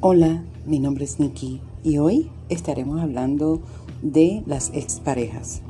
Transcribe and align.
Hola, 0.00 0.44
mi 0.64 0.78
nombre 0.78 1.04
es 1.04 1.18
Nikki 1.18 1.60
y 1.82 1.98
hoy 1.98 2.30
estaremos 2.48 3.00
hablando 3.00 3.60
de 4.00 4.44
las 4.46 4.70
exparejas. 4.72 5.60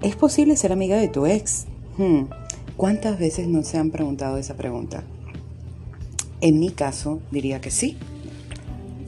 ¿Es 0.00 0.16
posible 0.16 0.56
ser 0.56 0.72
amiga 0.72 0.96
de 0.96 1.08
tu 1.08 1.26
ex? 1.26 1.66
Hmm, 1.98 2.22
¿Cuántas 2.78 3.18
veces 3.18 3.46
no 3.46 3.62
se 3.62 3.76
han 3.76 3.90
preguntado 3.90 4.38
esa 4.38 4.56
pregunta? 4.56 5.04
En 6.40 6.58
mi 6.58 6.70
caso, 6.70 7.20
diría 7.30 7.60
que 7.60 7.70
sí, 7.70 7.98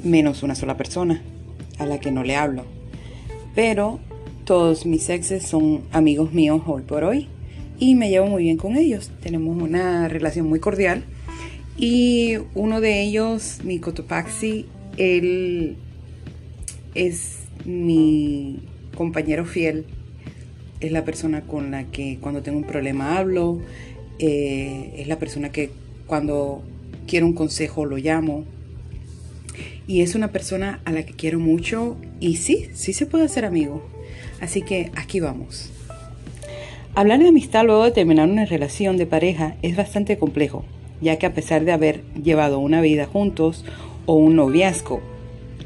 menos 0.05 0.43
una 0.43 0.55
sola 0.55 0.77
persona 0.77 1.23
a 1.79 1.87
la 1.87 1.99
que 1.99 2.11
no 2.11 2.23
le 2.23 2.37
hablo. 2.37 2.65
Pero 3.55 4.01
todos 4.45 4.85
mis 4.85 5.09
exes 5.09 5.47
son 5.47 5.81
amigos 5.93 6.35
míos 6.35 6.61
hoy 6.67 6.83
por 6.83 7.05
hoy 7.05 7.29
y 7.79 7.95
me 7.95 8.11
llevo 8.11 8.27
muy 8.27 8.43
bien 8.43 8.59
con 8.59 8.77
ellos. 8.77 9.11
Tenemos 9.23 9.57
una 9.63 10.09
relación 10.09 10.47
muy 10.47 10.61
cordial 10.61 11.05
y 11.79 12.39
uno 12.55 12.81
de 12.81 13.03
ellos, 13.03 13.59
mi 13.63 13.79
Cotopaxi, 13.79 14.67
él 14.97 15.77
es 16.95 17.41
mi 17.67 18.61
compañero 18.97 19.45
fiel. 19.45 19.85
Es 20.81 20.93
la 20.93 21.05
persona 21.05 21.43
con 21.43 21.71
la 21.71 21.85
que 21.85 22.19
cuando 22.21 22.43
tengo 22.43 22.59
un 22.59 22.65
problema 22.65 23.19
hablo. 23.19 23.61
Eh, 24.19 24.95
es 24.97 25.07
la 25.07 25.19
persona 25.19 25.53
que 25.53 25.71
cuando 26.07 26.63
quiero 27.07 27.27
un 27.27 27.35
consejo 27.35 27.85
lo 27.85 27.99
llamo. 27.99 28.45
Y 29.87 30.01
es 30.01 30.15
una 30.15 30.33
persona 30.33 30.81
a 30.87 30.93
la 30.93 31.05
que 31.05 31.13
quiero 31.13 31.39
mucho 31.39 31.97
y 32.21 32.37
sí, 32.37 32.71
sí 32.73 32.95
se 32.95 33.05
puede 33.05 33.25
hacer 33.25 33.45
amigo. 33.45 33.87
Así 34.41 34.63
que 34.63 34.91
aquí 34.97 35.21
vamos. 35.21 35.71
Hablar 36.95 37.21
de 37.21 37.29
amistad 37.29 37.65
luego 37.67 37.85
de 37.85 37.91
terminar 37.91 38.29
una 38.29 38.47
relación 38.47 38.97
de 38.97 39.07
pareja 39.07 39.57
es 39.61 39.77
bastante 39.77 40.17
complejo 40.17 40.65
ya 41.01 41.19
que 41.19 41.27
a 41.27 41.35
pesar 41.35 41.65
de 41.65 41.73
haber 41.73 42.03
llevado 42.15 42.59
una 42.59 42.81
vida 42.81 43.07
juntos 43.07 43.65
o 44.07 44.15
un 44.15 44.37
noviazgo, 44.37 45.01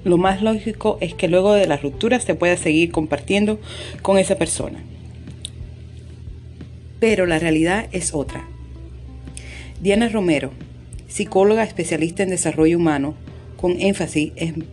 lo 0.05 0.17
más 0.17 0.43
lógico 0.43 0.97
es 1.01 1.15
que 1.15 1.29
luego 1.29 1.53
de 1.53 1.67
la 1.67 1.77
ruptura 1.77 2.21
se 2.21 2.35
pueda 2.35 2.57
seguir 2.57 2.91
compartiendo 2.91 3.59
con 4.03 4.19
esa 4.19 4.37
persona. 4.37 4.81
Pero 6.99 7.27
la 7.27 7.39
realidad 7.39 7.89
es 7.93 8.15
otra. 8.15 8.47
Diana 9.81 10.09
Romero, 10.09 10.53
psicóloga 11.09 11.65
especialista 11.65 12.23
en 12.23 12.31
desarrollo 12.31 12.77
humano, 12.77 13.15
con 13.57 13.81
énfasis 13.81 14.33
en 14.37 14.67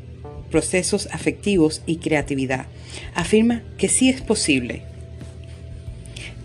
procesos 0.49 1.09
afectivos 1.11 1.81
y 1.85 1.97
creatividad, 1.97 2.67
afirma 3.15 3.63
que 3.77 3.89
sí 3.89 4.09
es 4.09 4.21
posible, 4.21 4.83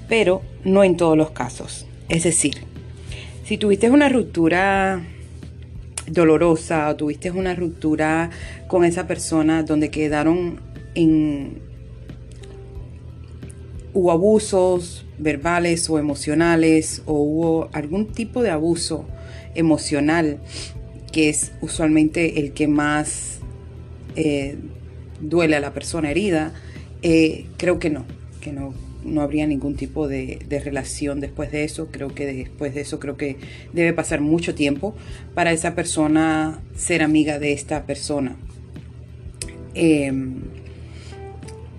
pero 0.09 0.43
no 0.65 0.83
en 0.83 0.97
todos 0.97 1.17
los 1.17 1.31
casos. 1.31 1.87
Es 2.09 2.25
decir, 2.25 2.72
si 3.53 3.59
tuviste 3.59 3.91
una 3.91 4.09
ruptura 4.09 5.05
dolorosa 6.07 6.89
o 6.89 6.97
tuviste 6.97 7.31
una 7.31 7.55
ruptura 7.55 8.31
con 8.67 8.83
esa 8.83 9.07
persona 9.07 9.63
donde 9.63 9.91
quedaron 9.91 10.59
en 10.95 11.61
hubo 13.93 14.11
abusos 14.11 15.05
verbales 15.19 15.91
o 15.91 15.99
emocionales 15.99 17.03
o 17.05 17.13
hubo 17.13 17.69
algún 17.75 18.07
tipo 18.07 18.43
de 18.43 18.49
abuso 18.49 19.05
emocional 19.55 20.39
que 21.13 21.29
es 21.29 21.53
usualmente 21.61 22.41
el 22.41 22.55
que 22.55 22.69
más 22.69 23.41
eh, 24.17 24.57
duele 25.21 25.57
a 25.57 25.61
la 25.61 25.75
persona 25.75 26.11
herida, 26.11 26.55
eh, 27.03 27.49
creo 27.59 27.79
que 27.79 27.91
no, 27.91 28.07
que 28.41 28.51
no 28.51 28.73
no 29.05 29.23
habría 29.23 29.47
ningún 29.47 29.75
tipo 29.77 30.09
de, 30.09 30.39
relación 30.65 31.21
después 31.21 31.51
de 31.51 31.65
eso. 31.65 31.89
Creo 31.91 32.15
que 32.15 32.27
después 32.27 32.75
de 32.75 32.83
eso 32.83 32.99
creo 32.99 33.17
que 33.17 33.37
debe 33.73 33.93
pasar 33.93 34.21
mucho 34.21 34.55
tiempo 34.55 34.95
para 35.35 35.53
esa 35.53 35.75
persona 35.75 36.61
ser 36.77 37.03
amiga 37.03 37.39
de 37.39 37.53
esta 37.53 37.87
persona. 37.87 38.37
Em, 39.75 40.43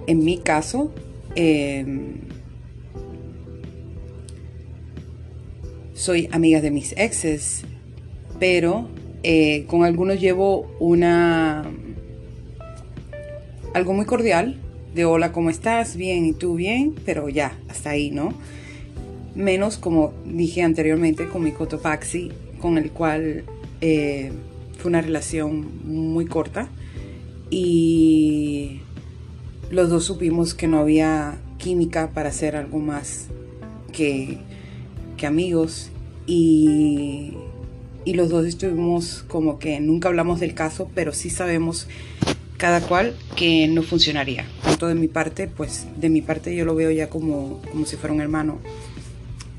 en 0.07 0.23
mi 0.23 0.37
caso, 0.37 0.93
em, 1.35 2.15
soy 5.93 6.27
amiga 6.31 6.59
de 6.59 6.71
mis 6.71 6.93
exes, 6.97 7.63
pero 8.39 8.89
eh, 9.23 9.65
con 9.67 9.83
algunos 9.83 10.19
llevo 10.19 10.75
una 10.79 11.63
algo 13.73 13.93
muy 13.93 14.05
cordial 14.05 14.62
de 14.93 15.05
hola, 15.05 15.31
¿cómo 15.31 15.49
estás? 15.49 15.95
Bien, 15.95 16.25
¿y 16.25 16.33
tú 16.33 16.55
bien? 16.55 16.93
Pero 17.05 17.27
ya, 17.29 17.57
hasta 17.67 17.91
ahí, 17.91 18.11
¿no? 18.11 18.33
Menos, 19.33 19.77
como 19.77 20.13
dije 20.25 20.61
anteriormente, 20.61 21.27
con 21.27 21.43
mi 21.43 21.51
Cotopaxi, 21.51 22.31
con 22.59 22.77
el 22.77 22.91
cual 22.91 23.43
eh, 23.81 24.31
fue 24.77 24.89
una 24.89 25.01
relación 25.01 25.67
muy 25.85 26.25
corta 26.25 26.67
y 27.49 28.81
los 29.71 29.89
dos 29.89 30.05
supimos 30.05 30.53
que 30.53 30.67
no 30.67 30.79
había 30.79 31.37
química 31.57 32.11
para 32.11 32.29
hacer 32.29 32.55
algo 32.55 32.77
más 32.79 33.27
que, 33.91 34.37
que 35.17 35.25
amigos 35.25 35.89
y, 36.27 37.33
y 38.05 38.13
los 38.13 38.29
dos 38.29 38.45
estuvimos 38.45 39.25
como 39.27 39.57
que 39.57 39.79
nunca 39.79 40.09
hablamos 40.09 40.39
del 40.39 40.53
caso, 40.53 40.89
pero 40.93 41.13
sí 41.13 41.31
sabemos 41.31 41.87
cada 42.63 42.79
cual 42.79 43.13
que 43.35 43.67
no 43.67 43.83
funcionaría. 43.83 44.45
Tanto 44.63 44.87
de 44.87 44.95
mi 44.95 45.09
parte, 45.09 45.49
pues 45.49 45.85
de 45.97 46.07
mi 46.07 46.21
parte 46.21 46.55
yo 46.55 46.63
lo 46.63 46.75
veo 46.75 46.91
ya 46.91 47.09
como, 47.09 47.61
como 47.69 47.85
si 47.85 47.97
fuera 47.97 48.15
un 48.15 48.21
hermano 48.21 48.59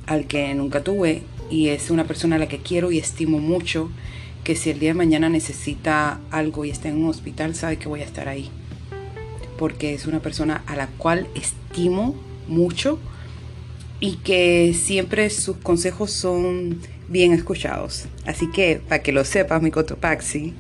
al 0.06 0.26
que 0.26 0.54
nunca 0.54 0.82
tuve 0.82 1.20
y 1.50 1.68
es 1.68 1.90
una 1.90 2.04
persona 2.04 2.36
a 2.36 2.38
la 2.38 2.48
que 2.48 2.60
quiero 2.60 2.92
y 2.92 2.98
estimo 2.98 3.40
mucho, 3.40 3.90
que 4.42 4.56
si 4.56 4.70
el 4.70 4.78
día 4.78 4.88
de 4.88 4.94
mañana 4.94 5.28
necesita 5.28 6.18
algo 6.30 6.64
y 6.64 6.70
está 6.70 6.88
en 6.88 6.96
un 6.96 7.10
hospital, 7.10 7.54
sabe 7.54 7.76
que 7.76 7.88
voy 7.88 8.00
a 8.00 8.04
estar 8.04 8.26
ahí. 8.26 8.48
Porque 9.58 9.92
es 9.92 10.06
una 10.06 10.20
persona 10.20 10.62
a 10.66 10.74
la 10.74 10.86
cual 10.86 11.26
estimo 11.34 12.14
mucho 12.48 12.98
y 14.00 14.16
que 14.16 14.72
siempre 14.72 15.28
sus 15.28 15.58
consejos 15.58 16.10
son 16.10 16.80
bien 17.08 17.34
escuchados. 17.34 18.06
Así 18.24 18.50
que, 18.50 18.80
para 18.88 19.02
que 19.02 19.12
lo 19.12 19.26
sepas, 19.26 19.60
mi 19.60 19.70
Cotopaxi, 19.70 20.54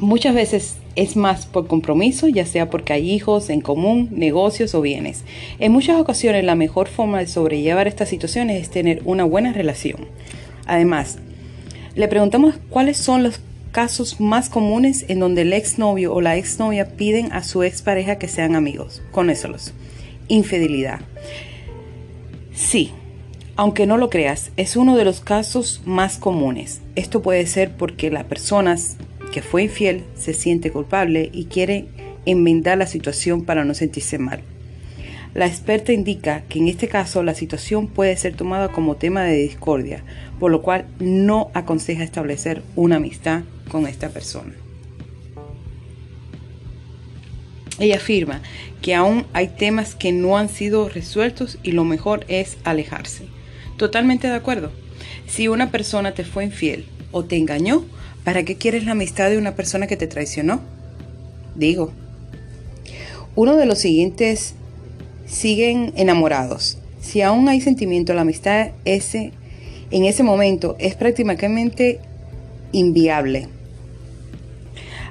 Muchas 0.00 0.34
veces 0.34 0.76
es 0.94 1.16
más 1.16 1.46
por 1.46 1.66
compromiso, 1.66 2.28
ya 2.28 2.44
sea 2.44 2.68
porque 2.68 2.92
hay 2.92 3.10
hijos 3.10 3.48
en 3.50 3.60
común, 3.60 4.08
negocios 4.12 4.74
o 4.74 4.80
bienes. 4.80 5.24
En 5.58 5.72
muchas 5.72 6.00
ocasiones 6.00 6.44
la 6.44 6.54
mejor 6.54 6.88
forma 6.88 7.18
de 7.18 7.26
sobrellevar 7.26 7.86
estas 7.86 8.08
situaciones 8.08 8.60
es 8.62 8.70
tener 8.70 9.02
una 9.04 9.24
buena 9.24 9.52
relación. 9.52 10.08
Además, 10.66 11.18
le 11.94 12.08
preguntamos 12.08 12.56
cuáles 12.68 12.98
son 12.98 13.22
los 13.22 13.40
casos 13.72 14.20
más 14.20 14.48
comunes 14.48 15.04
en 15.08 15.20
donde 15.20 15.42
el 15.42 15.52
exnovio 15.52 16.14
o 16.14 16.20
la 16.20 16.36
exnovia 16.36 16.96
piden 16.96 17.32
a 17.32 17.42
su 17.42 17.62
expareja 17.62 18.18
que 18.18 18.28
sean 18.28 18.54
amigos. 18.54 19.02
Conéselos. 19.12 19.72
Infidelidad. 20.28 21.00
Sí, 22.54 22.90
aunque 23.54 23.86
no 23.86 23.96
lo 23.96 24.10
creas, 24.10 24.50
es 24.56 24.76
uno 24.76 24.96
de 24.96 25.04
los 25.04 25.20
casos 25.20 25.82
más 25.84 26.18
comunes. 26.18 26.82
Esto 26.94 27.22
puede 27.22 27.46
ser 27.46 27.76
porque 27.76 28.10
las 28.10 28.24
personas 28.24 28.96
que 29.36 29.42
fue 29.42 29.64
infiel 29.64 30.02
se 30.14 30.32
siente 30.32 30.70
culpable 30.70 31.28
y 31.30 31.44
quiere 31.44 31.88
enmendar 32.24 32.78
la 32.78 32.86
situación 32.86 33.44
para 33.44 33.66
no 33.66 33.74
sentirse 33.74 34.16
mal. 34.16 34.40
La 35.34 35.46
experta 35.46 35.92
indica 35.92 36.44
que 36.48 36.58
en 36.58 36.68
este 36.68 36.88
caso 36.88 37.22
la 37.22 37.34
situación 37.34 37.86
puede 37.86 38.16
ser 38.16 38.34
tomada 38.34 38.68
como 38.68 38.96
tema 38.96 39.24
de 39.24 39.36
discordia, 39.36 40.02
por 40.40 40.50
lo 40.50 40.62
cual 40.62 40.86
no 41.00 41.50
aconseja 41.52 42.02
establecer 42.02 42.62
una 42.76 42.96
amistad 42.96 43.42
con 43.68 43.86
esta 43.86 44.08
persona. 44.08 44.54
Ella 47.78 47.96
afirma 47.96 48.40
que 48.80 48.94
aún 48.94 49.26
hay 49.34 49.48
temas 49.48 49.94
que 49.94 50.12
no 50.12 50.38
han 50.38 50.48
sido 50.48 50.88
resueltos 50.88 51.58
y 51.62 51.72
lo 51.72 51.84
mejor 51.84 52.24
es 52.28 52.56
alejarse. 52.64 53.26
Totalmente 53.76 54.28
de 54.28 54.34
acuerdo. 54.34 54.72
Si 55.26 55.46
una 55.46 55.70
persona 55.70 56.12
te 56.12 56.24
fue 56.24 56.44
infiel 56.44 56.86
o 57.12 57.26
te 57.26 57.36
engañó, 57.36 57.84
¿Para 58.26 58.42
qué 58.42 58.56
quieres 58.56 58.84
la 58.84 58.90
amistad 58.90 59.30
de 59.30 59.38
una 59.38 59.54
persona 59.54 59.86
que 59.86 59.96
te 59.96 60.08
traicionó? 60.08 60.60
Digo. 61.54 61.92
Uno 63.36 63.54
de 63.54 63.66
los 63.66 63.78
siguientes 63.78 64.56
siguen 65.26 65.92
enamorados. 65.94 66.78
Si 67.00 67.22
aún 67.22 67.48
hay 67.48 67.60
sentimiento, 67.60 68.14
la 68.14 68.22
amistad 68.22 68.70
ese, 68.84 69.30
en 69.92 70.06
ese 70.06 70.24
momento 70.24 70.74
es 70.80 70.96
prácticamente 70.96 72.00
inviable. 72.72 73.46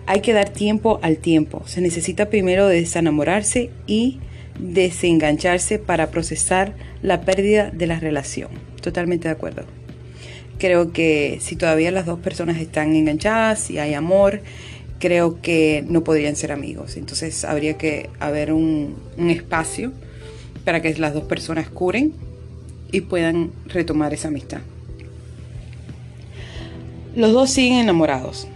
Hay 0.08 0.20
que 0.20 0.34
dar 0.34 0.50
tiempo 0.50 1.00
al 1.02 1.16
tiempo. 1.16 1.64
Se 1.68 1.80
necesita 1.80 2.30
primero 2.30 2.68
desenamorarse 2.68 3.70
y 3.88 4.20
desengancharse 4.60 5.80
para 5.80 6.12
procesar 6.12 6.76
la 7.02 7.22
pérdida 7.22 7.72
de 7.72 7.88
la 7.88 7.98
relación. 7.98 8.50
Totalmente 8.82 9.30
de 9.30 9.36
acuerdo. 9.36 9.85
Creo 10.58 10.94
que 10.94 11.40
si 11.42 11.56
todavía 11.56 11.92
las 11.92 12.06
dos 12.06 12.20
personas 12.20 12.58
están 12.58 12.96
enganchadas, 12.96 13.70
y 13.70 13.78
hay 13.78 13.94
amor, 13.94 14.42
creo 15.00 15.42
que 15.42 15.84
no 15.88 16.04
podrían 16.04 16.36
ser 16.36 16.52
amigos. 16.52 16.98
Entonces 16.98 17.44
habría 17.46 17.78
que 17.78 18.10
haber 18.20 18.52
un, 18.54 18.96
espacio 19.18 19.92
para 20.64 20.82
que 20.82 20.94
las 20.96 21.14
dos 21.14 21.26
personas 21.26 21.70
curen 21.70 22.14
y 22.92 23.02
puedan 23.02 23.52
retomar 23.68 24.14
esa 24.14 24.30
amistad. 24.30 24.62
Los 27.16 27.34
dos 27.34 27.50
siguen 27.50 27.80
enamorados. 27.80 28.48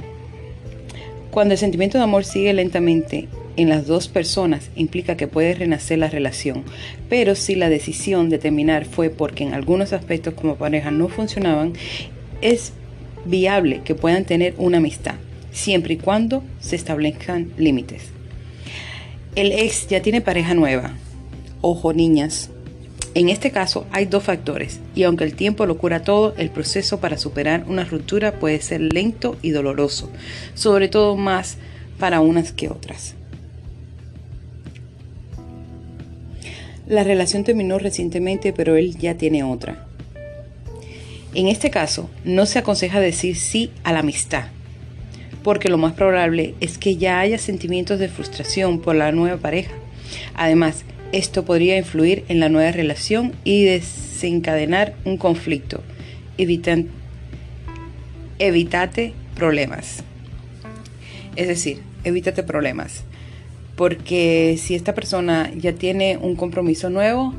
Cuando 1.32 1.54
el 1.54 1.58
sentimiento 1.60 1.98
de 1.98 2.04
amor 2.04 2.26
sigue 2.26 2.54
lentamente 2.54 3.28
en 3.60 3.68
las 3.68 3.88
dos 3.88 4.08
personas 4.08 4.70
implica 4.78 5.18
que 5.18 5.28
puede 5.28 5.54
renacer 5.54 6.00
la 6.00 6.08
relación, 6.08 6.64
pero 7.10 7.36
si 7.36 7.56
la 7.56 7.68
decisión 7.68 8.30
de 8.30 8.40
terminar 8.40 8.86
fue 8.86 9.10
porque 9.10 9.44
en 9.44 9.54
algunos 9.54 9.92
aspectos 9.92 10.34
como 10.34 10.56
pareja 10.56 10.92
no 10.92 11.10
funcionaban, 11.10 11.74
es 12.40 12.72
viable 13.26 13.82
que 13.84 13.96
puedan 13.96 14.24
tener 14.24 14.54
una 14.58 14.78
amistad, 14.78 15.16
siempre 15.52 15.96
y 15.96 15.98
cuando 15.98 16.42
se 16.62 16.78
establezcan 16.78 17.52
límites. 17.58 18.04
El 19.36 19.52
ex 19.52 19.90
ya 19.90 20.02
tiene 20.02 20.22
pareja 20.22 20.54
nueva. 20.54 20.94
Ojo, 21.60 21.92
niñas. 21.92 22.52
En 23.14 23.28
este 23.28 23.52
caso 23.52 23.86
hay 23.92 24.06
dos 24.06 24.24
factores, 24.24 24.80
y 24.96 25.04
aunque 25.04 25.26
el 25.26 25.34
tiempo 25.34 25.66
lo 25.66 25.78
cura 25.78 26.04
todo, 26.04 26.34
el 26.38 26.50
proceso 26.50 27.02
para 27.02 27.18
superar 27.18 27.66
una 27.68 27.84
ruptura 27.84 28.40
puede 28.40 28.62
ser 28.62 28.80
lento 28.80 29.36
y 29.42 29.50
doloroso, 29.50 30.10
sobre 30.54 30.88
todo 30.88 31.18
más 31.18 31.58
para 32.00 32.22
unas 32.22 32.54
que 32.54 32.70
otras. 32.70 33.16
La 36.90 37.04
relación 37.04 37.44
terminó 37.44 37.78
recientemente, 37.78 38.52
pero 38.52 38.76
él 38.76 38.98
ya 38.98 39.14
tiene 39.14 39.44
otra. 39.44 39.86
En 41.36 41.48
este 41.48 41.70
caso, 41.70 42.10
no 42.26 42.48
se 42.48 42.58
aconseja 42.58 43.00
decir 43.00 43.36
sí 43.36 43.70
a 43.84 43.94
la 43.94 44.00
amistad, 44.00 44.46
porque 45.44 45.70
lo 45.70 45.78
más 45.78 45.94
probable 45.94 46.56
es 46.62 46.80
que 46.80 46.98
ya 46.98 47.20
haya 47.20 47.38
sentimientos 47.38 48.00
de 48.00 48.10
frustración 48.10 48.82
por 48.82 48.96
la 48.96 49.12
nueva 49.12 49.38
pareja. 49.38 49.72
Además, 50.34 50.84
esto 51.12 51.46
podría 51.46 51.78
influir 51.78 52.26
en 52.28 52.40
la 52.40 52.50
nueva 52.50 52.72
relación 52.72 53.34
y 53.44 53.66
desencadenar 53.66 54.96
un 55.06 55.18
conflicto. 55.18 55.84
Evitan, 56.40 56.88
evítate 58.40 59.14
problemas. 59.36 60.04
Es 61.36 61.48
decir, 61.48 61.84
evítate 62.04 62.42
problemas. 62.42 63.04
Porque 63.80 64.60
si 64.62 64.76
esta 64.76 64.94
persona 64.94 65.54
ya 65.56 65.72
tiene 65.72 66.18
un 66.18 66.36
compromiso 66.36 66.90
nuevo, 66.90 67.34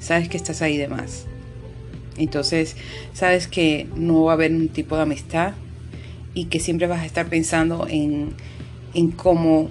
sabes 0.00 0.28
que 0.28 0.36
estás 0.36 0.62
ahí 0.62 0.76
de 0.76 0.88
más. 0.88 1.26
Entonces, 2.18 2.74
sabes 3.12 3.46
que 3.46 3.86
no 3.94 4.24
va 4.24 4.32
a 4.32 4.34
haber 4.34 4.50
un 4.50 4.68
tipo 4.68 4.96
de 4.96 5.02
amistad 5.02 5.52
y 6.34 6.46
que 6.46 6.58
siempre 6.58 6.88
vas 6.88 7.02
a 7.02 7.06
estar 7.06 7.26
pensando 7.26 7.86
en, 7.88 8.30
en 8.94 9.12
cómo 9.12 9.68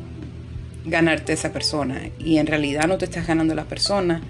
ganarte 0.86 1.34
esa 1.34 1.52
persona. 1.52 2.04
Y 2.18 2.38
en 2.38 2.48
realidad 2.48 2.88
no 2.88 2.98
te 2.98 3.04
estás 3.04 3.28
ganando 3.28 3.56
la 3.56 3.66
persona, 3.66 4.22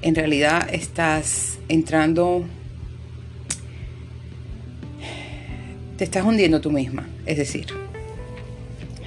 en 0.00 0.14
realidad 0.14 0.72
estás 0.72 1.58
entrando, 1.68 2.44
te 5.96 6.04
estás 6.04 6.24
hundiendo 6.24 6.60
tú 6.60 6.70
misma. 6.70 7.08
Es 7.26 7.38
decir, 7.38 7.81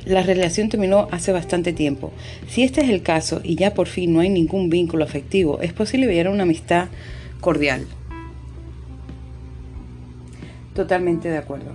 la 0.06 0.22
relación 0.22 0.70
terminó 0.70 1.08
hace 1.12 1.32
bastante 1.32 1.74
tiempo. 1.74 2.12
Si 2.48 2.64
este 2.64 2.82
es 2.82 2.90
el 2.90 3.02
caso 3.02 3.42
y 3.44 3.56
ya 3.56 3.74
por 3.74 3.88
fin 3.88 4.14
no 4.14 4.20
hay 4.20 4.30
ningún 4.30 4.70
vínculo 4.70 5.04
afectivo, 5.04 5.60
es 5.62 5.74
posible 5.74 6.08
ver 6.08 6.30
una 6.30 6.44
amistad 6.44 6.90
cordial. 7.42 7.86
Totalmente 10.74 11.30
de 11.30 11.38
acuerdo. 11.38 11.72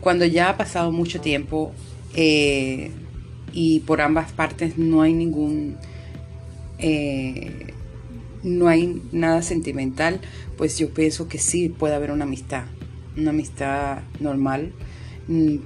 Cuando 0.00 0.26
ya 0.26 0.50
ha 0.50 0.56
pasado 0.56 0.92
mucho 0.92 1.20
tiempo 1.20 1.72
eh, 2.14 2.90
y 3.52 3.80
por 3.80 4.00
ambas 4.00 4.32
partes 4.32 4.76
no 4.78 5.02
hay 5.02 5.14
ningún... 5.14 5.76
Eh, 6.78 7.72
no 8.42 8.68
hay 8.68 9.00
nada 9.10 9.40
sentimental, 9.40 10.20
pues 10.58 10.78
yo 10.78 10.90
pienso 10.92 11.28
que 11.28 11.38
sí 11.38 11.70
puede 11.70 11.94
haber 11.94 12.10
una 12.10 12.24
amistad, 12.24 12.64
una 13.16 13.30
amistad 13.30 14.00
normal 14.20 14.72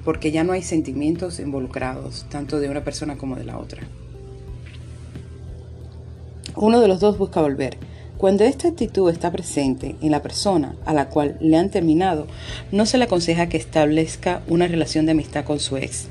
porque 0.05 0.31
ya 0.31 0.45
no 0.45 0.53
hay 0.53 0.63
sentimientos 0.63 1.41
involucrados, 1.41 2.27
tanto 2.29 2.61
de 2.61 2.69
una 2.69 2.85
persona 2.85 3.17
como 3.17 3.37
de 3.37 3.45
la 3.45 3.59
otra. 3.59 3.83
Uno 6.55 6.81
de 6.81 6.89
los 6.89 7.01
dos 7.01 7.19
busca 7.19 7.41
volver. 7.41 7.77
Cuando 8.17 8.43
esta 8.43 8.69
actitud 8.69 9.11
está 9.11 9.31
presente 9.31 9.95
en 10.03 10.11
la 10.11 10.23
persona 10.23 10.75
a 10.85 10.93
la 10.93 11.09
cual 11.09 11.37
le 11.41 11.57
han 11.57 11.71
terminado, 11.71 12.27
no 12.73 12.85
se 12.85 12.99
le 12.99 13.05
aconseja 13.05 13.49
que 13.49 13.57
establezca 13.57 14.43
una 14.49 14.67
relación 14.67 15.07
de 15.07 15.13
amistad 15.13 15.45
con 15.45 15.61
su 15.61 15.77
ex. 15.77 16.09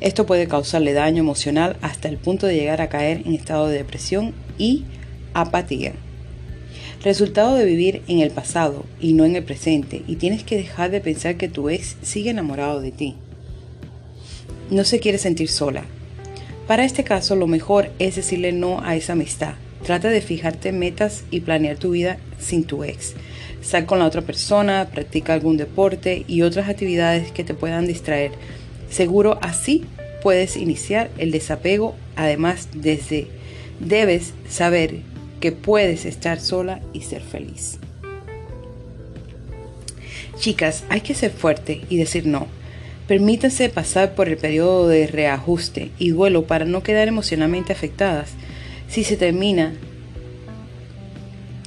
Esto 0.00 0.24
puede 0.24 0.48
causarle 0.48 0.94
daño 0.94 1.20
emocional 1.20 1.76
hasta 1.82 2.08
el 2.08 2.16
punto 2.16 2.46
de 2.46 2.56
llegar 2.56 2.80
a 2.80 2.88
caer 2.88 3.22
en 3.26 3.34
estado 3.34 3.68
de 3.68 3.76
depresión 3.76 4.32
y 4.56 4.84
apatía 5.34 5.92
resultado 7.02 7.54
de 7.56 7.64
vivir 7.64 8.02
en 8.06 8.20
el 8.20 8.30
pasado 8.30 8.84
y 9.00 9.12
no 9.12 9.24
en 9.24 9.36
el 9.36 9.42
presente, 9.42 10.02
y 10.06 10.16
tienes 10.16 10.44
que 10.44 10.56
dejar 10.56 10.90
de 10.90 11.00
pensar 11.00 11.36
que 11.36 11.48
tu 11.48 11.68
ex 11.68 11.96
sigue 12.02 12.30
enamorado 12.30 12.80
de 12.80 12.92
ti. 12.92 13.16
No 14.70 14.84
se 14.84 15.00
quiere 15.00 15.18
sentir 15.18 15.48
sola. 15.48 15.84
Para 16.66 16.84
este 16.84 17.04
caso, 17.04 17.36
lo 17.36 17.46
mejor 17.46 17.90
es 17.98 18.16
decirle 18.16 18.52
no 18.52 18.80
a 18.82 18.96
esa 18.96 19.14
amistad. 19.14 19.54
Trata 19.84 20.08
de 20.08 20.20
fijarte 20.20 20.70
metas 20.70 21.24
y 21.30 21.40
planear 21.40 21.76
tu 21.76 21.90
vida 21.90 22.18
sin 22.38 22.64
tu 22.64 22.84
ex. 22.84 23.14
Sal 23.62 23.84
con 23.84 23.98
la 23.98 24.06
otra 24.06 24.22
persona, 24.22 24.88
practica 24.92 25.34
algún 25.34 25.56
deporte 25.56 26.24
y 26.28 26.42
otras 26.42 26.68
actividades 26.68 27.32
que 27.32 27.44
te 27.44 27.54
puedan 27.54 27.86
distraer. 27.86 28.32
Seguro 28.90 29.38
así 29.42 29.84
puedes 30.22 30.56
iniciar 30.56 31.10
el 31.18 31.32
desapego. 31.32 31.96
Además, 32.14 32.68
desde 32.74 33.26
debes 33.80 34.34
saber 34.48 35.00
que 35.42 35.50
puedes 35.50 36.06
estar 36.06 36.40
sola 36.40 36.80
y 36.92 37.00
ser 37.00 37.20
feliz. 37.20 37.80
Chicas, 40.38 40.84
hay 40.88 41.00
que 41.00 41.14
ser 41.14 41.32
fuerte 41.32 41.82
y 41.90 41.96
decir 41.96 42.26
no. 42.26 42.46
Permítanse 43.08 43.68
pasar 43.68 44.14
por 44.14 44.28
el 44.28 44.36
periodo 44.36 44.86
de 44.86 45.08
reajuste 45.08 45.90
y 45.98 46.10
duelo 46.10 46.46
para 46.46 46.64
no 46.64 46.84
quedar 46.84 47.08
emocionalmente 47.08 47.72
afectadas. 47.72 48.30
Si 48.88 49.02
se 49.02 49.16
termina, 49.16 49.74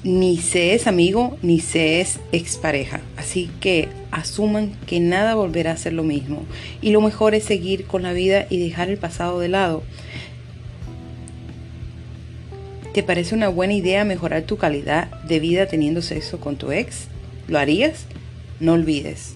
ni 0.03 0.37
se 0.37 0.73
es 0.73 0.87
amigo 0.87 1.37
ni 1.41 1.59
se 1.59 1.99
es 1.99 2.21
expareja. 2.31 3.01
Así 3.17 3.51
que 3.59 3.89
asuman 4.11 4.71
que 4.87 5.01
nada 5.01 5.35
volverá 5.35 5.73
a 5.73 5.77
ser 5.77 5.91
lo 5.91 6.03
mismo. 6.03 6.45
Y 6.81 6.91
lo 6.91 7.01
mejor 7.01 7.35
es 7.35 7.43
seguir 7.43 7.87
con 7.87 8.03
la 8.03 8.13
vida 8.13 8.47
y 8.49 8.57
dejar 8.57 8.89
el 8.89 8.97
pasado 8.97 9.41
de 9.41 9.49
lado. 9.49 9.83
¿Te 12.95 13.03
parece 13.03 13.35
una 13.35 13.49
buena 13.49 13.73
idea 13.73 14.05
mejorar 14.05 14.43
tu 14.43 14.55
calidad 14.55 15.11
de 15.23 15.41
vida 15.41 15.65
teniendo 15.65 16.01
sexo 16.01 16.39
con 16.39 16.55
tu 16.55 16.71
ex? 16.71 17.09
¿Lo 17.49 17.59
harías? 17.59 18.05
No 18.61 18.71
olvides. 18.71 19.35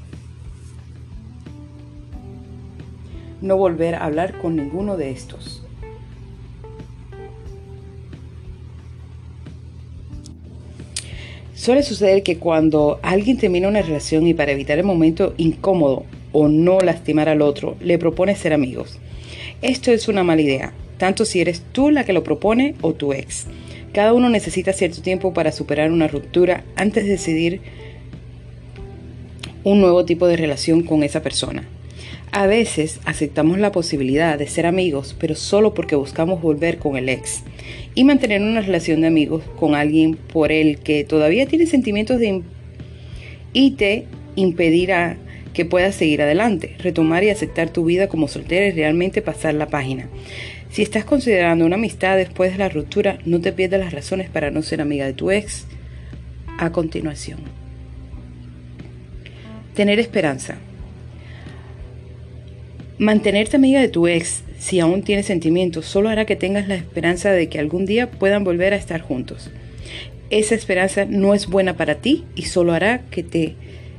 No 3.42 3.58
volver 3.58 3.96
a 3.96 4.06
hablar 4.06 4.38
con 4.38 4.56
ninguno 4.56 4.96
de 4.96 5.12
estos. 5.12 5.62
Suele 11.54 11.84
suceder 11.84 12.24
que 12.24 12.38
cuando 12.38 13.02
alguien 13.04 13.38
termina 13.38 13.68
una 13.68 13.82
relación 13.82 14.26
y 14.26 14.34
para 14.34 14.54
evitar 14.54 14.78
el 14.78 14.86
momento 14.86 15.34
incómodo 15.36 16.06
o 16.32 16.48
no 16.48 16.80
lastimar 16.80 17.28
al 17.28 17.42
otro, 17.42 17.76
le 17.82 17.98
propone 17.98 18.38
ser 18.38 18.54
amigos. 18.54 19.00
Esto 19.62 19.92
es 19.92 20.08
una 20.08 20.24
mala 20.24 20.44
idea 20.44 20.74
tanto 21.00 21.26
si 21.26 21.42
eres 21.42 21.64
tú 21.72 21.90
la 21.90 22.04
que 22.04 22.14
lo 22.14 22.24
propone 22.24 22.76
o 22.82 22.94
tu 22.94 23.14
ex. 23.14 23.48
Cada 23.94 24.14
uno 24.14 24.30
necesita 24.30 24.74
cierto 24.74 25.02
tiempo 25.02 25.34
para 25.34 25.52
superar 25.52 25.92
una 25.92 26.08
ruptura 26.08 26.64
antes 26.76 27.06
de 27.06 27.12
decidir 27.12 27.62
un 29.64 29.82
nuevo 29.82 30.06
tipo 30.06 30.28
de 30.28 30.38
relación 30.38 30.84
con 30.84 31.04
esa 31.04 31.22
persona. 31.22 31.68
A 32.32 32.46
veces 32.46 33.00
aceptamos 33.06 33.58
la 33.58 33.72
posibilidad 33.72 34.38
de 34.38 34.48
ser 34.48 34.68
amigos, 34.68 35.16
pero 35.20 35.34
solo 35.34 35.74
porque 35.74 35.96
buscamos 35.96 36.42
volver 36.42 36.78
con 36.78 36.96
el 36.96 37.10
ex 37.10 37.44
y 37.96 38.04
mantener 38.04 38.42
una 38.42 38.62
relación 38.62 39.02
de 39.02 39.08
amigos 39.08 39.44
con 39.58 39.74
alguien 39.74 40.16
por 40.16 40.52
el 40.52 40.78
que 40.80 41.04
todavía 41.04 41.48
tiene 41.48 41.66
sentimientos 41.66 42.20
de 42.20 42.44
y 43.52 43.72
te 43.72 44.06
impedirá 44.36 45.18
que 45.54 45.66
puedas 45.66 45.96
seguir 45.96 46.22
adelante, 46.22 46.76
retomar 46.80 47.24
y 47.24 47.30
aceptar 47.30 47.72
tu 47.72 47.84
vida 47.84 48.08
como 48.08 48.28
soltera 48.28 48.68
y 48.68 48.72
realmente 48.72 49.24
pasar 49.24 49.56
la 49.56 49.68
página. 49.68 50.08
Si 50.70 50.84
estás 50.84 51.04
considerando 51.04 51.66
una 51.66 51.76
amistad 51.76 52.16
después 52.16 52.52
de 52.52 52.60
la 52.60 52.70
ruptura, 52.70 53.18
no 53.26 53.42
te 53.42 53.52
pierdas 53.52 53.80
las 53.80 53.94
razones 53.94 54.30
para 54.30 54.52
no 54.52 54.62
ser 54.62 54.82
amiga 54.82 55.06
de 55.06 55.14
tu 55.14 55.32
ex 55.32 55.66
a 56.60 56.72
continuación. 56.72 57.40
Tener 59.74 60.00
esperanza. 60.00 60.58
Mantenerte 63.00 63.56
amiga 63.56 63.80
de 63.80 63.88
tu 63.88 64.08
ex 64.08 64.44
si 64.60 64.80
aún 64.80 65.04
tienes 65.04 65.26
sentimientos 65.26 65.86
solo 65.86 66.10
hará 66.10 66.26
que 66.26 66.36
tengas 66.36 66.68
la 66.68 66.76
esperanza 66.76 67.32
de 67.32 67.48
que 67.48 67.58
algún 67.58 67.86
día 67.86 68.12
puedan 68.12 68.44
volver 68.44 68.74
a 68.74 68.78
estar 68.78 69.02
juntos. 69.02 69.50
Esa 70.30 70.54
esperanza 70.54 71.06
no 71.06 71.34
es 71.34 71.48
buena 71.48 71.78
para 71.78 71.96
ti 71.96 72.26
y 72.36 72.44
solo 72.44 72.74
hará 72.74 73.00
que 73.10 73.24
te 73.24 73.56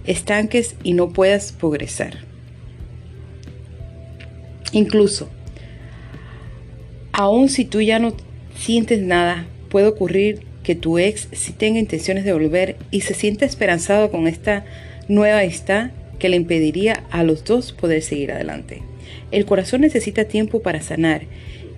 estanques 0.07 0.77
y 0.85 0.93
no 0.93 1.09
puedas 1.09 1.51
progresar. 1.53 2.19
Incluso 4.73 5.29
Aun 7.21 7.51
si 7.51 7.67
tú 7.67 7.83
ya 7.83 7.99
no 7.99 8.15
sientes 8.57 9.03
nada, 9.03 9.45
puede 9.69 9.89
ocurrir 9.89 10.41
que 10.63 10.75
tu 10.75 10.99
ex 10.99 11.29
sí 11.33 11.53
tenga 11.53 11.79
intenciones 11.79 12.25
de 12.25 12.33
volver 12.33 12.77
y 12.91 13.03
se 13.03 13.13
sienta 13.13 13.45
esperanzado 13.45 14.11
con 14.11 14.27
esta 14.27 14.65
nueva 15.07 15.41
amistad 15.41 15.91
que 16.19 16.31
le 16.31 16.37
impediría 16.37 17.05
a 17.11 17.23
los 17.23 17.45
dos 17.45 17.73
poder 17.73 18.01
seguir 18.01 18.33
adelante. 18.33 18.81
El 19.33 19.45
corazón 19.45 19.83
necesita 19.83 20.25
tiempo 20.25 20.63
para 20.63 20.81
sanar 20.81 21.25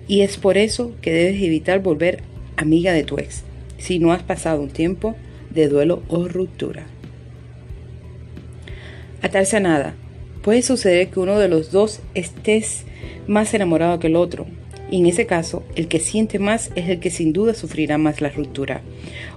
y 0.07 0.21
es 0.21 0.37
por 0.37 0.57
eso 0.57 0.95
que 1.01 1.11
debes 1.11 1.41
evitar 1.41 1.81
volver 1.81 2.23
amiga 2.55 2.93
de 2.93 3.03
tu 3.03 3.17
ex 3.17 3.43
si 3.77 3.99
no 3.99 4.13
has 4.13 4.23
pasado 4.23 4.61
un 4.61 4.69
tiempo 4.69 5.13
de 5.49 5.67
duelo 5.67 6.03
o 6.07 6.29
ruptura. 6.29 6.85
Atarse 9.21 9.57
a 9.57 9.59
nada. 9.59 9.93
Puede 10.41 10.61
suceder 10.61 11.09
que 11.09 11.19
uno 11.19 11.37
de 11.37 11.49
los 11.49 11.69
dos 11.69 11.99
estés 12.13 12.85
más 13.27 13.53
enamorado 13.53 13.99
que 13.99 14.07
el 14.07 14.15
otro, 14.15 14.47
en 14.97 15.05
ese 15.05 15.25
caso 15.25 15.63
el 15.75 15.87
que 15.87 15.99
siente 15.99 16.39
más 16.39 16.71
es 16.75 16.89
el 16.89 16.99
que 16.99 17.09
sin 17.09 17.33
duda 17.33 17.53
sufrirá 17.53 17.97
más 17.97 18.21
la 18.21 18.29
ruptura. 18.29 18.81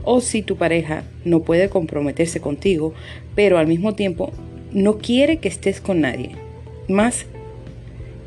O 0.04 0.20
si 0.20 0.42
tu 0.42 0.56
pareja 0.56 1.04
no 1.24 1.40
puede 1.40 1.68
comprometerse 1.68 2.40
contigo, 2.40 2.94
pero 3.34 3.58
al 3.58 3.66
mismo 3.66 3.94
tiempo 3.94 4.32
no 4.72 4.98
quiere 4.98 5.38
que 5.38 5.48
estés 5.48 5.80
con 5.80 6.00
nadie 6.00 6.32
más 6.88 7.26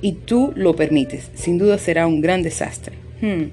y 0.01 0.13
tú 0.13 0.53
lo 0.55 0.75
permites, 0.75 1.29
sin 1.33 1.57
duda 1.57 1.77
será 1.77 2.07
un 2.07 2.21
gran 2.21 2.41
desastre. 2.41 2.95
Hmm. 3.21 3.49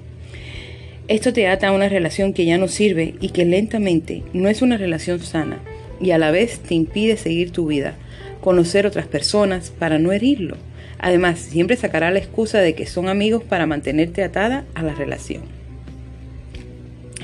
Esto 1.07 1.31
te 1.31 1.47
ata 1.47 1.69
a 1.69 1.71
una 1.71 1.89
relación 1.89 2.33
que 2.33 2.45
ya 2.45 2.57
no 2.57 2.67
sirve 2.67 3.15
y 3.21 3.29
que 3.29 3.45
lentamente 3.45 4.23
no 4.33 4.49
es 4.49 4.61
una 4.61 4.77
relación 4.77 5.19
sana 5.19 5.61
y 6.01 6.11
a 6.11 6.17
la 6.17 6.31
vez 6.31 6.59
te 6.59 6.75
impide 6.75 7.15
seguir 7.17 7.51
tu 7.51 7.67
vida, 7.67 7.95
conocer 8.41 8.85
otras 8.85 9.07
personas 9.07 9.69
para 9.69 9.99
no 9.99 10.11
herirlo. 10.11 10.57
Además, 10.99 11.39
siempre 11.39 11.77
sacará 11.77 12.11
la 12.11 12.19
excusa 12.19 12.59
de 12.59 12.73
que 12.73 12.85
son 12.85 13.07
amigos 13.07 13.43
para 13.43 13.65
mantenerte 13.65 14.23
atada 14.23 14.65
a 14.73 14.83
la 14.83 14.93
relación. 14.93 15.43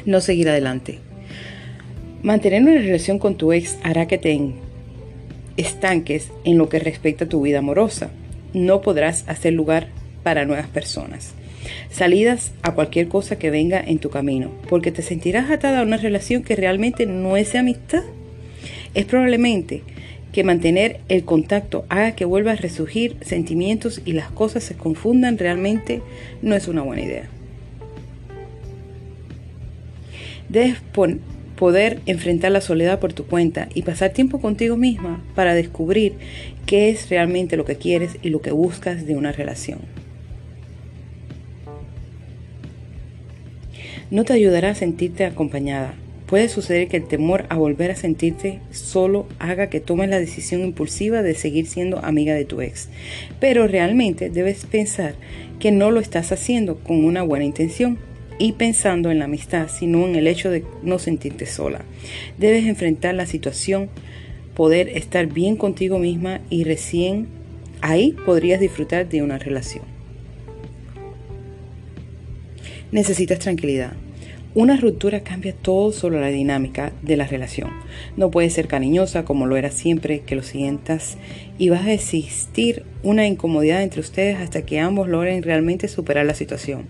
No 0.06 0.22
seguir 0.22 0.50
adelante. 0.50 1.00
Mantener 2.22 2.62
una 2.62 2.75
relación 2.75 3.20
con 3.20 3.36
tu 3.36 3.51
ex 3.51 3.77
hará 3.84 4.08
que 4.08 4.18
te 4.18 4.39
estanques 5.58 6.32
en 6.44 6.58
lo 6.58 6.70
que 6.70 6.80
respecta 6.80 7.25
a 7.25 7.30
tu 7.30 7.42
vida 7.42 7.60
amorosa. 7.60 8.12
No 8.53 8.82
podrás 8.82 9.27
hacer 9.27 9.53
lugar 9.53 9.88
para 10.24 10.46
nuevas 10.46 10.68
personas. 10.68 11.34
Salidas 11.89 12.51
a 12.62 12.74
cualquier 12.74 13.08
cosa 13.08 13.38
que 13.38 13.50
venga 13.50 13.82
en 13.82 14.00
tu 14.00 14.10
camino, 14.10 14.51
porque 14.70 14.92
te 14.92 15.01
sentirás 15.01 15.50
atada 15.50 15.80
a 15.80 15.84
una 15.84 15.98
relación 15.98 16.44
que 16.44 16.56
realmente 16.56 17.06
no 17.06 17.38
es 17.38 17.53
de 17.53 17.60
amistad. 17.60 18.03
Es 18.94 19.06
probablemente 19.06 19.84
que 20.34 20.44
mantener 20.44 21.00
el 21.08 21.24
contacto 21.24 21.86
haga 21.90 22.16
que 22.16 22.25
vuelva 22.25 22.52
a 22.52 22.56
resurgir 22.56 23.16
sentimientos 23.22 24.02
y 24.04 24.13
las 24.13 24.30
cosas 24.32 24.63
se 24.63 24.75
confundan 24.75 25.38
realmente 25.38 26.02
no 26.42 26.56
es 26.56 26.68
una 26.68 26.82
buena 26.82 27.04
idea. 27.04 27.30
Debes 30.50 30.80
poder 31.56 32.00
enfrentar 32.08 32.52
la 32.52 32.62
soledad 32.62 33.00
por 33.00 33.13
tu 33.13 33.25
cuenta 33.25 33.70
y 33.74 33.84
pasar 33.84 34.12
tiempo 34.12 34.42
contigo 34.42 34.75
misma 34.75 35.24
para 35.36 35.54
descubrir 35.54 36.13
qué 36.66 36.90
es 36.90 37.10
realmente 37.10 37.56
lo 37.56 37.63
que 37.63 37.78
quieres 37.78 38.18
y 38.24 38.30
lo 38.30 38.42
que 38.42 38.52
buscas 38.52 39.06
de 39.06 39.16
una 39.16 39.32
relación. 39.32 39.80
No 44.10 44.25
te 44.25 44.34
ayudará 44.34 44.72
a 44.72 44.75
sentirte 44.75 45.25
acompañada, 45.25 45.94
Puede 46.34 46.50
suceder 46.50 46.88
que 46.88 46.98
el 46.98 47.08
temor 47.08 47.46
a 47.50 47.58
volver 47.58 47.92
a 47.92 47.96
sentirte 47.96 48.60
solo 48.72 49.28
haga 49.38 49.70
que 49.70 49.80
tomes 49.80 50.10
la 50.10 50.20
decisión 50.20 50.62
impulsiva 50.62 51.22
de 51.22 51.36
seguir 51.36 51.68
siendo 51.68 52.04
amiga 52.04 52.34
de 52.34 52.44
tu 52.44 52.60
ex. 52.60 52.90
Pero 53.40 53.68
realmente 53.68 54.32
debes 54.32 54.66
pensar 54.66 55.13
que 55.60 55.72
no 55.72 55.92
lo 55.92 56.00
estás 56.00 56.32
haciendo 56.32 56.80
con 56.80 57.06
una 57.06 57.22
buena 57.22 57.46
intención 57.46 58.00
y 58.40 58.54
pensando 58.54 59.12
en 59.12 59.20
la 59.20 59.25
amistad, 59.25 59.68
sino 59.70 60.08
en 60.08 60.16
el 60.16 60.25
hecho 60.25 60.50
de 60.50 60.63
no 60.82 60.98
sentirte 60.98 61.46
sola. 61.46 61.86
Debes 62.40 62.66
enfrentar 62.66 63.13
la 63.13 63.28
situación, 63.28 63.90
poder 64.56 64.90
estar 64.90 65.28
bien 65.28 65.56
contigo 65.56 66.00
misma 66.00 66.42
y 66.50 66.63
recién 66.63 67.28
ahí 67.82 68.16
podrías 68.25 68.60
disfrutar 68.60 69.08
de 69.08 69.22
una 69.22 69.38
relación. 69.38 69.84
Necesitas 72.92 73.38
tranquilidad. 73.38 73.94
Una 74.55 74.77
ruptura 74.77 75.22
cambia 75.22 75.51
todo 75.51 75.91
sobre 75.91 76.22
la 76.22 76.27
dinámica 76.27 76.93
de 77.01 77.17
la 77.17 77.25
relación. 77.25 77.72
No 78.17 78.29
puede 78.29 78.51
ser 78.51 78.67
cariñosa 78.67 79.25
como 79.25 79.48
lo 79.48 79.57
era 79.57 79.72
siempre 79.72 80.19
que 80.19 80.36
lo 80.36 80.43
sientas 80.43 81.17
y 81.57 81.69
vas 81.69 81.88
a 81.88 81.91
existir 81.91 82.86
una 83.01 83.25
incomodidad 83.25 83.81
entre 83.81 84.01
ustedes 84.01 84.38
hasta 84.38 84.63
que 84.63 84.79
ambos 84.79 85.07
logren 85.07 85.41
realmente 85.41 85.88
superar 85.88 86.27
la 86.27 86.36
situación. 86.36 86.86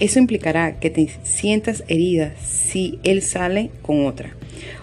Eso 0.00 0.18
implicará 0.18 0.80
que 0.80 0.90
te 0.90 1.08
sientas 1.22 1.84
herida 1.86 2.34
si 2.44 2.98
él 3.04 3.22
sale 3.22 3.70
con 3.82 4.04
otra 4.04 4.34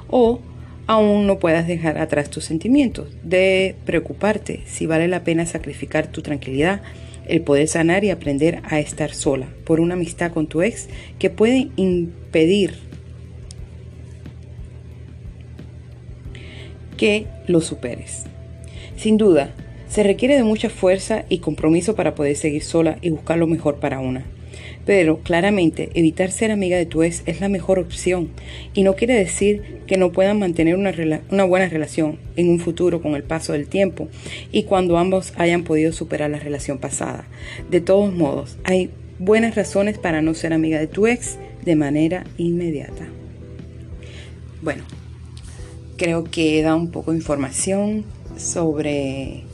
o 0.07 0.39
aún 0.87 1.27
no 1.27 1.37
puedas 1.39 1.67
dejar 1.67 1.97
atrás 1.97 2.29
tus 2.29 2.45
sentimientos, 2.45 3.09
de 3.23 3.75
preocuparte 3.85 4.61
si 4.65 4.85
vale 4.85 5.09
la 5.09 5.25
pena 5.25 5.45
sacrificar 5.45 6.07
tu 6.07 6.21
tranquilidad 6.21 6.81
el 7.27 7.41
poder 7.41 7.67
sanar 7.67 8.03
y 8.03 8.09
aprender 8.09 8.61
a 8.65 8.79
estar 8.79 9.13
sola 9.13 9.47
por 9.65 9.79
una 9.79 9.95
amistad 9.95 10.31
con 10.31 10.47
tu 10.47 10.61
ex 10.61 10.87
que 11.19 11.29
puede 11.29 11.69
impedir 11.75 12.75
que 16.97 17.27
lo 17.47 17.61
superes. 17.61 18.23
Sin 18.95 19.17
duda, 19.17 19.53
se 19.89 20.03
requiere 20.03 20.35
de 20.35 20.43
mucha 20.43 20.69
fuerza 20.69 21.25
y 21.29 21.39
compromiso 21.39 21.95
para 21.95 22.15
poder 22.15 22.35
seguir 22.35 22.63
sola 22.63 22.97
y 23.01 23.09
buscar 23.09 23.37
lo 23.37 23.47
mejor 23.47 23.79
para 23.79 23.99
una. 23.99 24.25
Pero 24.85 25.19
claramente 25.19 25.89
evitar 25.93 26.31
ser 26.31 26.51
amiga 26.51 26.77
de 26.77 26.85
tu 26.85 27.03
ex 27.03 27.23
es 27.25 27.41
la 27.41 27.49
mejor 27.49 27.79
opción 27.79 28.29
y 28.73 28.83
no 28.83 28.95
quiere 28.95 29.15
decir 29.15 29.81
que 29.87 29.97
no 29.97 30.11
puedan 30.11 30.39
mantener 30.39 30.75
una, 30.75 30.93
una, 31.31 31.43
buena 31.43 31.67
relación 31.69 32.19
en 32.35 32.49
un 32.49 32.59
futuro 32.59 33.01
con 33.01 33.15
el 33.15 33.23
paso 33.23 33.53
del 33.53 33.67
tiempo 33.67 34.07
y 34.51 34.63
cuando 34.63 34.97
ambos 34.97 35.33
hayan 35.37 35.63
podido 35.63 35.91
superar 35.91 36.29
la 36.29 36.39
relación 36.39 36.77
pasada. 36.77 37.25
De 37.69 37.81
todos 37.81 38.13
modos, 38.13 38.57
hay 38.63 38.89
buenas 39.19 39.55
razones 39.55 39.97
para 39.97 40.21
no 40.21 40.33
ser 40.33 40.53
amiga 40.53 40.79
de 40.79 40.87
tu 40.87 41.07
ex 41.07 41.37
de 41.63 41.75
manera 41.75 42.25
inmediata. 42.37 43.07
Bueno, 44.61 44.83
creo 45.97 46.23
que 46.23 46.61
da 46.61 46.75
un 46.75 46.91
poco 46.91 47.11
de 47.11 47.17
información 47.17 48.03
sobre 48.37 49.44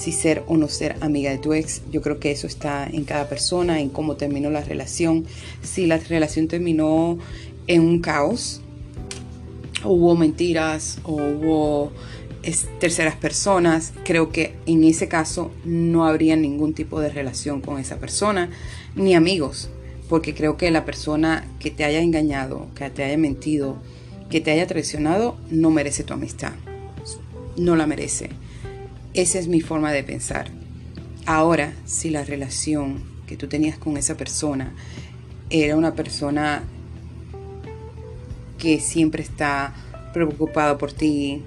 si 0.00 0.12
ser 0.12 0.42
o 0.46 0.56
no 0.56 0.68
ser 0.68 0.96
amiga 1.02 1.30
de 1.30 1.36
tu 1.36 1.52
ex. 1.52 1.82
Yo 1.92 2.00
creo 2.00 2.18
que 2.18 2.30
eso 2.30 2.46
está 2.46 2.86
en 2.86 3.04
cada 3.04 3.28
persona, 3.28 3.80
en 3.80 3.90
cómo 3.90 4.16
terminó 4.16 4.48
la 4.48 4.62
relación. 4.62 5.26
Si 5.62 5.86
la 5.86 5.98
relación 5.98 6.48
terminó 6.48 7.18
en 7.66 7.82
un 7.82 8.00
caos, 8.00 8.62
o 9.84 9.90
hubo 9.92 10.16
mentiras, 10.16 10.98
o 11.04 11.12
hubo 11.12 11.92
terceras 12.78 13.16
personas, 13.16 13.92
creo 14.04 14.32
que 14.32 14.54
en 14.64 14.84
ese 14.84 15.06
caso 15.06 15.50
no 15.66 16.06
habría 16.06 16.34
ningún 16.34 16.72
tipo 16.72 16.98
de 16.98 17.10
relación 17.10 17.60
con 17.60 17.78
esa 17.78 17.98
persona, 17.98 18.48
ni 18.96 19.14
amigos, 19.14 19.68
porque 20.08 20.34
creo 20.34 20.56
que 20.56 20.70
la 20.70 20.86
persona 20.86 21.46
que 21.58 21.70
te 21.70 21.84
haya 21.84 22.00
engañado, 22.00 22.68
que 22.74 22.88
te 22.88 23.04
haya 23.04 23.18
mentido, 23.18 23.76
que 24.30 24.40
te 24.40 24.50
haya 24.50 24.66
traicionado, 24.66 25.36
no 25.50 25.70
merece 25.70 26.04
tu 26.04 26.14
amistad. 26.14 26.52
No 27.58 27.76
la 27.76 27.86
merece. 27.86 28.30
Esa 29.20 29.38
es 29.38 29.48
mi 29.48 29.60
forma 29.60 29.92
de 29.92 30.02
pensar. 30.02 30.46
Ahora, 31.26 31.74
si 31.84 32.08
la 32.08 32.24
relación 32.24 33.04
que 33.26 33.36
tú 33.36 33.48
tenías 33.48 33.76
con 33.76 33.98
esa 33.98 34.16
persona 34.16 34.72
era 35.50 35.76
una 35.76 35.94
persona 35.94 36.62
que 38.56 38.80
siempre 38.80 39.22
está 39.22 39.74
preocupada 40.14 40.78
por 40.78 40.94
ti, 40.94 41.42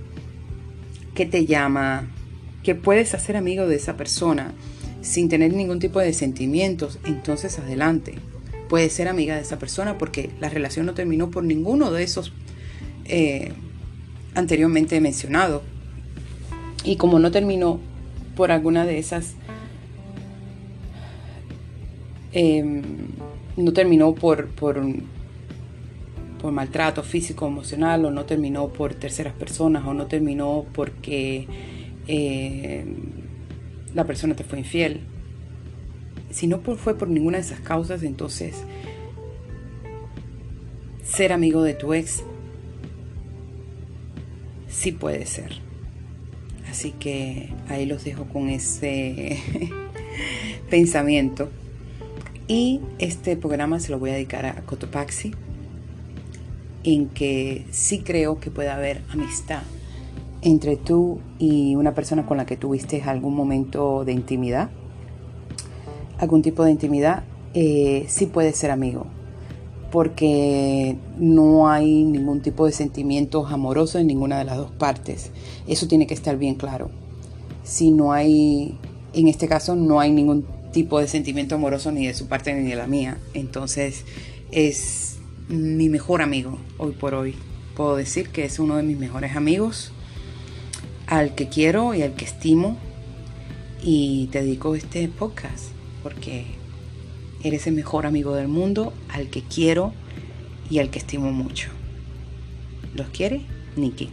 que 1.15 1.25
te 1.25 1.48
llama, 1.48 2.12
que 2.62 2.75
puedes 2.75 3.15
hacer 3.15 3.36
amigo 3.36 3.65
de 3.65 3.77
esa 3.77 3.98
persona 3.98 4.53
sin 5.01 5.27
tener 5.27 5.51
ningún 5.51 5.80
tipo 5.80 6.00
de 6.00 6.13
sentimientos, 6.13 7.00
entonces 7.06 7.58
adelante. 7.58 8.13
Puedes 8.70 8.94
ser 8.94 9.08
amiga 9.08 9.34
de 9.36 9.42
esa 9.42 9.58
persona 9.58 9.98
porque 9.98 10.30
la 10.39 10.50
relación 10.50 10.86
no 10.86 10.94
terminó 10.94 11.32
por 11.32 11.44
ninguno 11.44 11.89
de 11.89 12.03
esos 12.03 12.34
eh, 13.06 13.51
anteriormente 14.36 15.01
mencionados. 15.01 15.63
Y 16.84 16.98
como 16.98 17.20
no 17.20 17.32
terminó 17.32 17.80
por 18.36 18.52
alguna 18.52 18.86
de 18.86 19.00
esas, 19.00 19.36
em, 22.34 22.82
no 23.56 23.72
terminó 23.74 24.13
por, 24.16 24.48
por, 24.50 24.82
por 26.42 26.52
maltrato 26.52 27.04
físico, 27.04 27.48
emocional, 27.48 28.06
o 28.06 28.12
no 28.12 28.25
terminó 28.25 28.68
por 28.68 28.94
terceras 28.96 29.34
personas, 29.34 29.86
o 29.86 29.94
no 29.94 30.08
terminó 30.08 30.66
porque 30.74 31.48
em, 32.08 32.96
la 33.94 34.04
persona 34.06 34.36
te 34.36 34.44
fue 34.44 34.60
infiel. 34.60 35.02
Si 36.32 36.48
no 36.48 36.60
fue 36.60 36.98
por 36.98 37.08
ninguna 37.08 37.38
de 37.38 37.44
esas 37.44 37.60
causas, 37.60 38.04
entonces 38.04 38.63
ser 41.04 41.32
amigo 41.32 41.62
de 41.62 41.75
tu 41.75 41.94
ex 41.94 42.24
sí 44.68 44.92
puede 44.92 45.25
ser. 45.25 45.73
Así 46.74 46.89
que 46.89 47.53
ahí 47.70 47.86
los 47.86 48.03
dejo 48.03 48.25
con 48.25 48.50
ese 48.50 49.38
pensamiento. 50.72 51.50
Y 52.48 52.82
este 52.98 53.38
programa 53.38 53.80
se 53.80 53.92
lo 53.92 54.00
voy 54.00 54.10
a 54.10 54.13
dedicar 54.13 54.48
a 54.48 54.56
Cotopaxi, 54.65 55.36
en 56.84 57.10
que 57.10 57.68
sí 57.70 58.00
creo 58.00 58.39
que 58.39 58.50
puede 58.50 58.70
haber 58.70 59.03
amistad 59.12 59.62
entre 60.42 60.75
tú 60.75 61.20
y 61.38 61.75
una 61.75 61.94
persona 61.94 62.25
con 62.25 62.38
la 62.38 62.48
que 62.48 62.58
tuviste 62.58 63.03
algún 63.03 63.36
momento 63.36 64.03
de 64.03 64.13
intimidad, 64.13 64.72
algún 66.18 66.42
tipo 66.42 66.63
de 66.63 66.72
intimidad, 66.72 67.22
eh, 67.53 68.06
sí 68.08 68.25
puede 68.25 68.51
ser 68.53 68.72
amigo, 68.72 69.06
porque 69.94 70.98
no 71.20 71.70
hay 71.70 72.04
ningún 72.04 72.42
tipo 72.42 72.66
de 72.66 72.72
sentimientos 72.72 73.52
amorosos 73.52 74.02
en 74.02 74.08
ninguna 74.08 74.40
de 74.40 74.44
las 74.44 74.58
dos 74.58 74.72
partes. 74.72 75.30
Eso 75.68 75.88
tiene 75.88 76.08
que 76.08 76.16
estar 76.16 76.36
bien 76.36 76.56
claro. 76.56 76.90
Si 77.64 77.92
no 77.92 78.12
hay, 78.12 78.76
en 79.14 79.28
este 79.28 79.48
caso, 79.48 79.76
no 79.76 80.00
hay 80.00 80.12
ningún 80.12 80.48
tipo 80.72 81.00
de 81.00 81.08
sentimiento 81.08 81.54
amoroso 81.54 81.92
ni 81.92 82.08
de 82.08 82.16
su 82.16 82.28
parte 82.28 82.56
ni 82.56 82.68
de 82.68 82.76
la 82.76 82.88
mía, 82.88 83.20
entonces 83.36 84.04
es 84.52 85.18
mi 85.48 85.90
mejor 85.90 86.24
amigo 86.24 86.58
hoy 86.80 86.94
por 86.94 87.14
hoy. 87.14 87.36
Puedo 87.76 87.96
decir 87.96 88.30
que 88.30 88.46
es 88.46 88.58
uno 88.58 88.78
de 88.78 88.82
mis 88.82 88.98
mejores 88.98 89.36
amigos, 89.36 89.92
al 91.06 91.36
que 91.36 91.50
quiero 91.50 91.94
y 91.94 92.02
al 92.02 92.16
que 92.16 92.26
estimo. 92.26 92.78
Y 93.84 94.28
te 94.32 94.42
dedico 94.42 94.74
este 94.74 95.08
podcast 95.08 95.66
porque 96.02 96.62
eres 97.44 97.68
el 97.68 97.74
mejor 97.74 98.06
amigo 98.06 98.34
del 98.36 98.48
mundo, 98.48 98.94
al 99.10 99.30
que 99.30 99.42
quiero 99.42 99.94
y 100.70 100.80
al 100.80 100.90
que 100.90 101.00
estimo 101.00 101.32
mucho. 101.32 101.70
¿Los 102.96 103.08
quiere? 103.10 103.42
Nikki. 103.76 104.10